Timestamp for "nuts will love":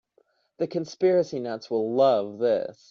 1.37-2.39